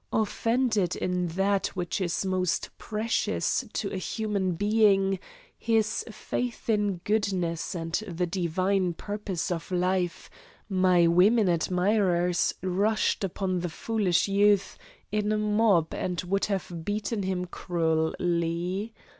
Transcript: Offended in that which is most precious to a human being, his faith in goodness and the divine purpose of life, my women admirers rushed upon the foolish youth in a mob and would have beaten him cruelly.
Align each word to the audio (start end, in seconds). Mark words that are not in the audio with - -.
Offended 0.11 0.95
in 0.95 1.27
that 1.27 1.67
which 1.75 2.01
is 2.01 2.25
most 2.25 2.71
precious 2.79 3.63
to 3.71 3.87
a 3.93 3.97
human 3.97 4.53
being, 4.53 5.19
his 5.59 6.03
faith 6.09 6.67
in 6.67 6.95
goodness 7.03 7.75
and 7.75 7.93
the 8.07 8.25
divine 8.25 8.95
purpose 8.95 9.51
of 9.51 9.69
life, 9.69 10.27
my 10.67 11.05
women 11.05 11.47
admirers 11.47 12.55
rushed 12.63 13.23
upon 13.23 13.59
the 13.59 13.69
foolish 13.69 14.27
youth 14.27 14.75
in 15.11 15.31
a 15.31 15.37
mob 15.37 15.93
and 15.93 16.21
would 16.23 16.45
have 16.45 16.83
beaten 16.83 17.21
him 17.21 17.45
cruelly. 17.45 18.95